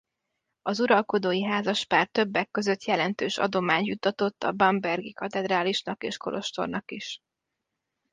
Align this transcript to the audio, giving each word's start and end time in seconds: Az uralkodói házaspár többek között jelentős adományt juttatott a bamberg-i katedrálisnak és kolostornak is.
Az 0.61 0.79
uralkodói 0.79 1.43
házaspár 1.43 2.07
többek 2.07 2.51
között 2.51 2.83
jelentős 2.83 3.37
adományt 3.37 3.87
juttatott 3.87 4.43
a 4.43 4.51
bamberg-i 4.51 5.11
katedrálisnak 5.13 6.03
és 6.03 6.17
kolostornak 6.17 6.91
is. 6.91 7.19